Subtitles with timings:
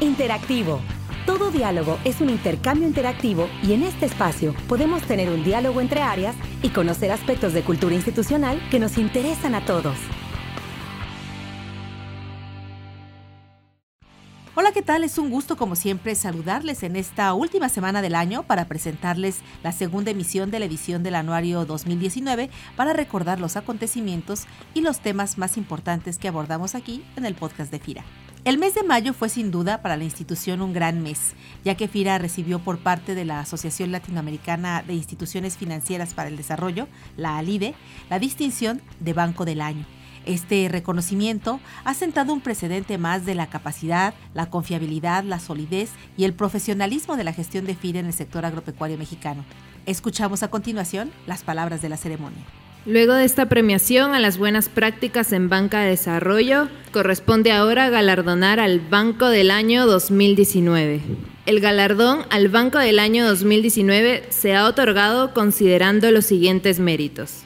[0.00, 0.80] Interactivo.
[1.26, 6.00] Todo diálogo es un intercambio interactivo y en este espacio podemos tener un diálogo entre
[6.00, 9.98] áreas y conocer aspectos de cultura institucional que nos interesan a todos.
[14.54, 15.04] Hola, ¿qué tal?
[15.04, 19.72] Es un gusto como siempre saludarles en esta última semana del año para presentarles la
[19.72, 25.36] segunda emisión de la edición del anuario 2019 para recordar los acontecimientos y los temas
[25.36, 28.04] más importantes que abordamos aquí en el podcast de FIRA.
[28.42, 31.88] El mes de mayo fue sin duda para la institución un gran mes, ya que
[31.88, 37.36] FIRA recibió por parte de la Asociación Latinoamericana de Instituciones Financieras para el Desarrollo, la
[37.36, 37.74] ALIDE,
[38.08, 39.84] la distinción de Banco del Año.
[40.24, 46.24] Este reconocimiento ha sentado un precedente más de la capacidad, la confiabilidad, la solidez y
[46.24, 49.44] el profesionalismo de la gestión de FIRA en el sector agropecuario mexicano.
[49.84, 52.44] Escuchamos a continuación las palabras de la ceremonia.
[52.86, 58.58] Luego de esta premiación a las buenas prácticas en banca de desarrollo, corresponde ahora galardonar
[58.58, 61.02] al Banco del Año 2019.
[61.44, 67.42] El galardón al Banco del Año 2019 se ha otorgado considerando los siguientes méritos.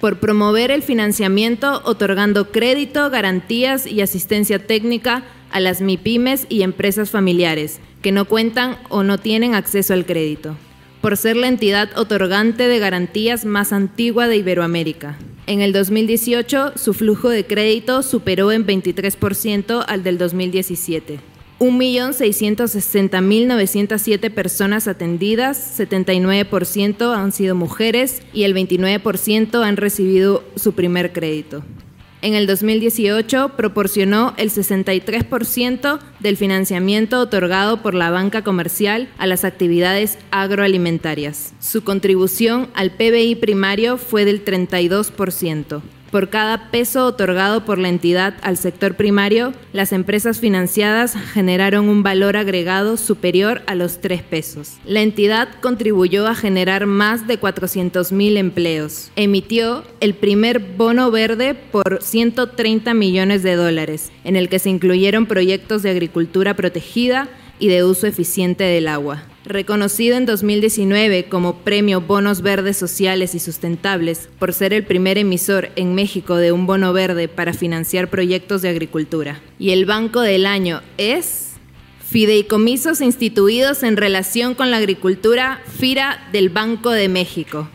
[0.00, 7.10] Por promover el financiamiento otorgando crédito, garantías y asistencia técnica a las MIPIMES y empresas
[7.10, 10.56] familiares que no cuentan o no tienen acceso al crédito
[11.00, 15.18] por ser la entidad otorgante de garantías más antigua de Iberoamérica.
[15.46, 21.20] En el 2018, su flujo de crédito superó en 23% al del 2017.
[21.58, 31.62] 1.660.907 personas atendidas, 79% han sido mujeres y el 29% han recibido su primer crédito.
[32.26, 39.44] En el 2018 proporcionó el 63% del financiamiento otorgado por la banca comercial a las
[39.44, 41.54] actividades agroalimentarias.
[41.60, 45.82] Su contribución al PBI primario fue del 32%.
[46.10, 52.02] Por cada peso otorgado por la entidad al sector primario, las empresas financiadas generaron un
[52.02, 54.76] valor agregado superior a los tres pesos.
[54.84, 59.10] La entidad contribuyó a generar más de 400.000 empleos.
[59.16, 65.26] Emitió el primer bono verde por 130 millones de dólares, en el que se incluyeron
[65.26, 67.28] proyectos de agricultura protegida
[67.58, 69.24] y de uso eficiente del agua.
[69.46, 75.70] Reconocido en 2019 como Premio Bonos Verdes Sociales y Sustentables por ser el primer emisor
[75.76, 79.40] en México de un bono verde para financiar proyectos de agricultura.
[79.60, 81.52] Y el Banco del Año es
[82.04, 87.68] Fideicomisos instituidos en relación con la agricultura FIRA del Banco de México.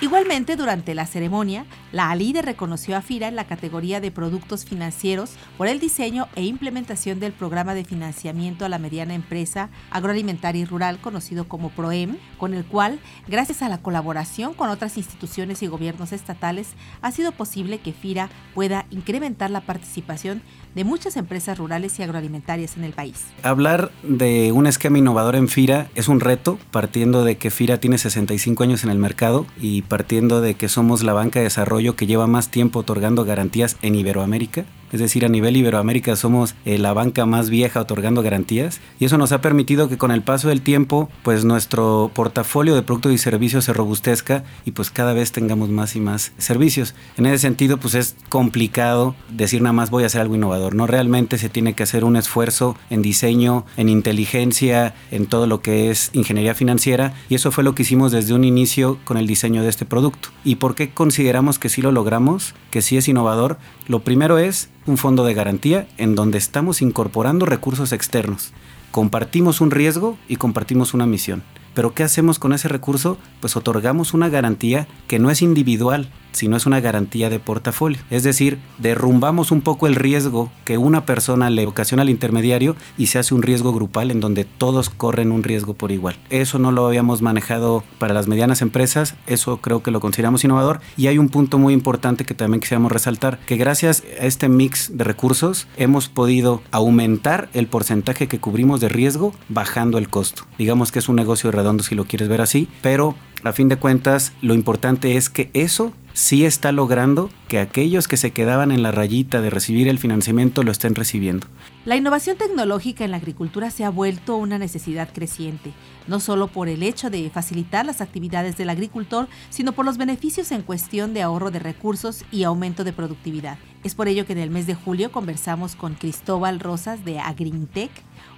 [0.00, 5.30] Igualmente, durante la ceremonia, la ALIDE reconoció a FIRA en la categoría de productos financieros
[5.56, 10.64] por el diseño e implementación del programa de financiamiento a la mediana empresa agroalimentaria y
[10.66, 15.66] rural conocido como PROEM, con el cual, gracias a la colaboración con otras instituciones y
[15.66, 20.42] gobiernos estatales, ha sido posible que FIRA pueda incrementar la participación
[20.74, 23.24] de muchas empresas rurales y agroalimentarias en el país.
[23.42, 27.96] Hablar de un esquema innovador en FIRA es un reto, partiendo de que FIRA tiene
[27.96, 32.06] 65 años en el mercado y partiendo de que somos la banca de desarrollo que
[32.06, 34.64] lleva más tiempo otorgando garantías en Iberoamérica.
[34.92, 39.18] Es decir, a nivel Iberoamérica somos eh, la banca más vieja otorgando garantías y eso
[39.18, 43.18] nos ha permitido que con el paso del tiempo pues nuestro portafolio de productos y
[43.18, 46.94] servicios se robustezca y pues cada vez tengamos más y más servicios.
[47.16, 50.86] En ese sentido pues es complicado decir nada más voy a hacer algo innovador, no
[50.86, 55.90] realmente se tiene que hacer un esfuerzo en diseño, en inteligencia, en todo lo que
[55.90, 59.62] es ingeniería financiera y eso fue lo que hicimos desde un inicio con el diseño
[59.62, 60.30] de este producto.
[60.44, 63.58] ¿Y por qué consideramos que sí lo logramos, que sí es innovador?
[63.86, 68.52] Lo primero es un fondo de garantía en donde estamos incorporando recursos externos.
[68.90, 71.42] Compartimos un riesgo y compartimos una misión.
[71.78, 73.18] Pero ¿qué hacemos con ese recurso?
[73.38, 78.00] Pues otorgamos una garantía que no es individual, sino es una garantía de portafolio.
[78.10, 83.06] Es decir, derrumbamos un poco el riesgo que una persona le ocasiona al intermediario y
[83.06, 86.16] se hace un riesgo grupal en donde todos corren un riesgo por igual.
[86.30, 90.80] Eso no lo habíamos manejado para las medianas empresas, eso creo que lo consideramos innovador
[90.96, 94.98] y hay un punto muy importante que también quisiéramos resaltar, que gracias a este mix
[94.98, 100.42] de recursos hemos podido aumentar el porcentaje que cubrimos de riesgo bajando el costo.
[100.58, 103.76] Digamos que es un negocio redondo si lo quieres ver así, pero a fin de
[103.76, 108.82] cuentas lo importante es que eso sí está logrando que aquellos que se quedaban en
[108.82, 111.46] la rayita de recibir el financiamiento lo estén recibiendo.
[111.84, 115.72] La innovación tecnológica en la agricultura se ha vuelto una necesidad creciente,
[116.08, 120.50] no solo por el hecho de facilitar las actividades del agricultor, sino por los beneficios
[120.50, 123.58] en cuestión de ahorro de recursos y aumento de productividad.
[123.84, 127.90] Es por ello que en el mes de julio conversamos con Cristóbal Rosas de Agrintec,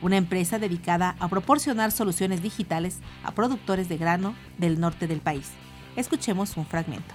[0.02, 5.52] una empresa dedicada a proporcionar soluciones digitales a productores de grano del norte del país.
[5.96, 7.14] Escuchemos un fragmento.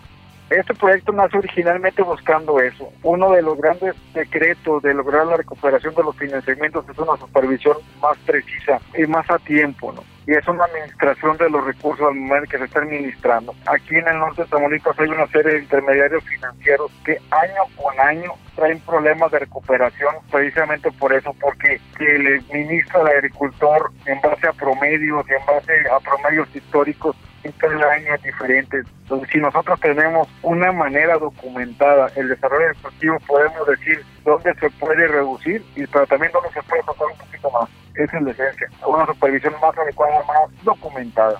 [0.49, 2.91] Este proyecto nace originalmente buscando eso.
[3.03, 7.77] Uno de los grandes decretos de lograr la recuperación de los financiamientos es una supervisión
[8.01, 10.14] más precisa y más a tiempo, ¿no?
[10.27, 13.53] Y es una administración de los recursos al momento que se está administrando.
[13.67, 17.99] Aquí en el norte de Tamaulipas hay una serie de intermediarios financieros que año con
[17.99, 24.21] año traen problemas de recuperación precisamente por eso, porque que le ministra al agricultor en
[24.21, 27.15] base a promedios y en base a promedios históricos
[27.57, 28.15] cada año.
[28.23, 35.07] Entonces, si nosotros tenemos una manera documentada el desarrollo deportivo, podemos decir dónde se puede
[35.07, 37.69] reducir, y pero también dónde se puede tocar un poquito más.
[37.95, 38.69] Esa es la esencia.
[38.85, 41.39] Una supervisión más adecuada, más documentada.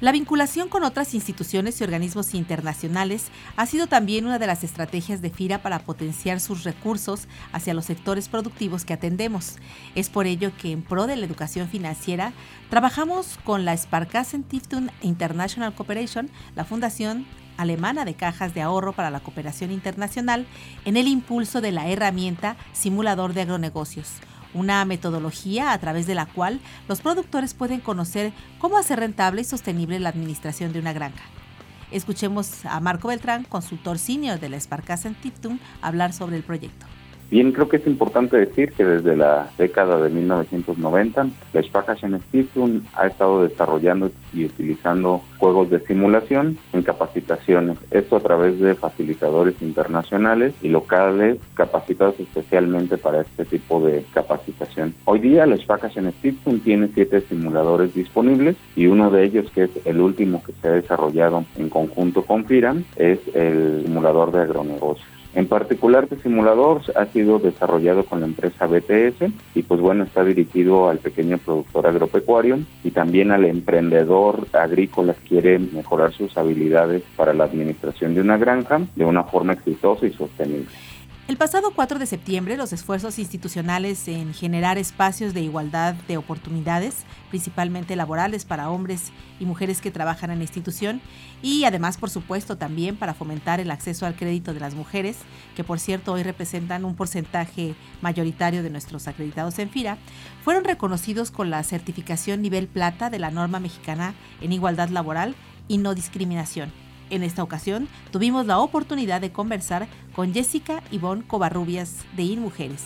[0.00, 5.20] La vinculación con otras instituciones y organismos internacionales ha sido también una de las estrategias
[5.20, 9.58] de FIRA para potenciar sus recursos hacia los sectores productivos que atendemos.
[9.94, 12.32] Es por ello que en pro de la educación financiera
[12.70, 17.26] trabajamos con la Sparkassen Stiftung International Cooperation, la fundación
[17.58, 20.46] alemana de cajas de ahorro para la cooperación internacional,
[20.86, 24.12] en el impulso de la herramienta Simulador de Agronegocios
[24.54, 29.44] una metodología a través de la cual los productores pueden conocer cómo hacer rentable y
[29.44, 31.24] sostenible la administración de una granja.
[31.90, 36.86] Escuchemos a Marco Beltrán, consultor senior de la Sparkassen Tiptum, hablar sobre el proyecto.
[37.30, 42.80] Bien, creo que es importante decir que desde la década de 1990, la Sparkassen Stiftung
[42.96, 47.78] ha estado desarrollando y utilizando juegos de simulación en capacitaciones.
[47.92, 54.92] Esto a través de facilitadores internacionales y locales capacitados especialmente para este tipo de capacitación.
[55.04, 59.70] Hoy día la Sparkassen Stiftung tiene siete simuladores disponibles y uno de ellos, que es
[59.84, 65.19] el último que se ha desarrollado en conjunto con FIRAM, es el simulador de agronegocios.
[65.34, 70.24] En particular, este simulador ha sido desarrollado con la empresa BTS y pues bueno, está
[70.24, 77.02] dirigido al pequeño productor agropecuario y también al emprendedor agrícola que quiere mejorar sus habilidades
[77.16, 80.66] para la administración de una granja de una forma exitosa y sostenible.
[81.30, 87.04] El pasado 4 de septiembre, los esfuerzos institucionales en generar espacios de igualdad de oportunidades,
[87.28, 91.00] principalmente laborales para hombres y mujeres que trabajan en la institución,
[91.40, 95.18] y además, por supuesto, también para fomentar el acceso al crédito de las mujeres,
[95.54, 99.98] que por cierto hoy representan un porcentaje mayoritario de nuestros acreditados en FIRA,
[100.42, 105.36] fueron reconocidos con la certificación nivel plata de la norma mexicana en igualdad laboral
[105.68, 106.89] y no discriminación.
[107.10, 112.84] En esta ocasión tuvimos la oportunidad de conversar con Jessica Ivonne Covarrubias de InMujeres.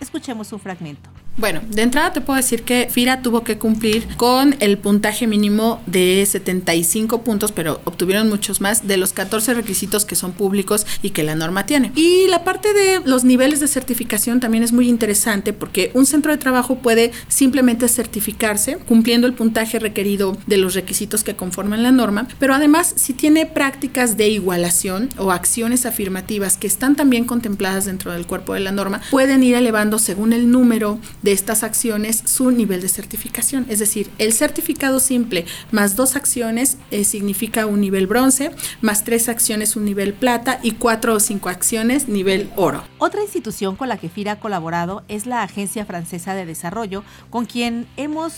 [0.00, 1.13] Escuchemos un fragmento.
[1.36, 5.82] Bueno, de entrada te puedo decir que FIRA tuvo que cumplir con el puntaje mínimo
[5.86, 11.10] de 75 puntos, pero obtuvieron muchos más de los 14 requisitos que son públicos y
[11.10, 11.90] que la norma tiene.
[11.96, 16.30] Y la parte de los niveles de certificación también es muy interesante porque un centro
[16.30, 21.90] de trabajo puede simplemente certificarse cumpliendo el puntaje requerido de los requisitos que conforman la
[21.90, 27.86] norma, pero además si tiene prácticas de igualación o acciones afirmativas que están también contempladas
[27.86, 32.22] dentro del cuerpo de la norma, pueden ir elevando según el número de estas acciones
[32.26, 33.66] su nivel de certificación.
[33.68, 38.50] Es decir, el certificado simple más dos acciones eh, significa un nivel bronce,
[38.82, 42.84] más tres acciones un nivel plata y cuatro o cinco acciones nivel oro.
[42.98, 47.46] Otra institución con la que FIRA ha colaborado es la Agencia Francesa de Desarrollo, con
[47.46, 48.34] quien hemos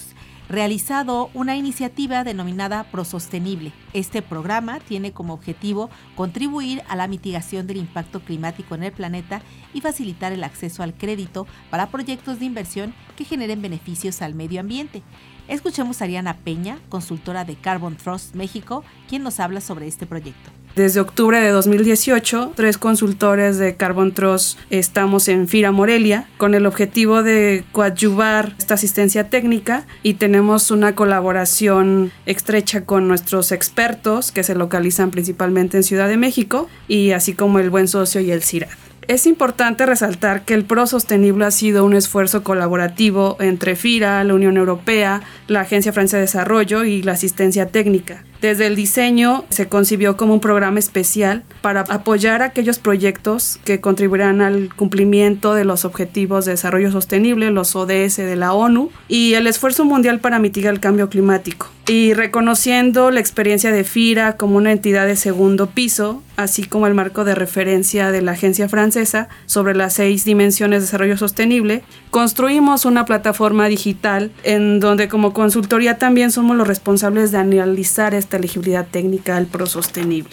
[0.48, 3.72] realizado una iniciativa denominada Prosostenible.
[3.92, 9.42] Este programa tiene como objetivo contribuir a la mitigación del impacto climático en el planeta
[9.74, 14.60] y facilitar el acceso al crédito para proyectos de inversión que generen beneficios al medio
[14.60, 15.02] ambiente.
[15.48, 20.50] Escuchemos a Ariana Peña, consultora de Carbon Trust México, quien nos habla sobre este proyecto.
[20.76, 26.66] Desde octubre de 2018, tres consultores de Carbon Trust estamos en Fira Morelia con el
[26.66, 34.42] objetivo de coadyuvar esta asistencia técnica y tenemos una colaboración estrecha con nuestros expertos que
[34.42, 38.42] se localizan principalmente en Ciudad de México y así como el buen socio y el
[38.42, 38.68] CIRAD.
[39.08, 44.34] Es importante resaltar que el PRO Sostenible ha sido un esfuerzo colaborativo entre FIRA, la
[44.34, 48.24] Unión Europea, la Agencia Francesa de Desarrollo y la asistencia técnica.
[48.40, 54.40] Desde el diseño se concibió como un programa especial para apoyar aquellos proyectos que contribuirán
[54.40, 59.46] al cumplimiento de los Objetivos de Desarrollo Sostenible, los ODS de la ONU, y el
[59.46, 61.68] esfuerzo mundial para mitigar el cambio climático.
[61.88, 66.94] Y reconociendo la experiencia de FIRA como una entidad de segundo piso, así como el
[66.94, 72.86] marco de referencia de la agencia francesa sobre las seis dimensiones de desarrollo sostenible, construimos
[72.86, 78.88] una plataforma digital en donde como consultoría también somos los responsables de analizar esta elegibilidad
[78.88, 80.30] técnica al pro sostenible.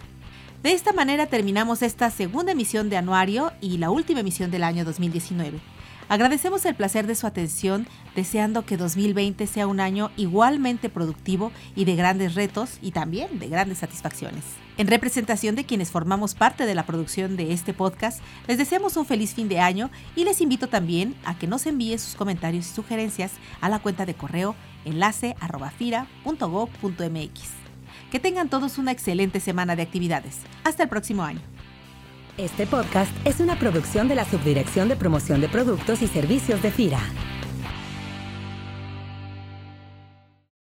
[0.64, 4.84] De esta manera terminamos esta segunda emisión de Anuario y la última emisión del año
[4.84, 5.60] 2019.
[6.10, 11.86] Agradecemos el placer de su atención, deseando que 2020 sea un año igualmente productivo y
[11.86, 14.44] de grandes retos y también de grandes satisfacciones.
[14.78, 19.06] En representación de quienes formamos parte de la producción de este podcast, les deseamos un
[19.06, 22.74] feliz fin de año y les invito también a que nos envíen sus comentarios y
[22.74, 25.36] sugerencias a la cuenta de correo enlace
[28.14, 30.38] Que tengan todos una excelente semana de actividades.
[30.64, 31.40] Hasta el próximo año.
[32.38, 36.70] Este podcast es una producción de la Subdirección de Promoción de Productos y Servicios de
[36.70, 37.00] FIRA.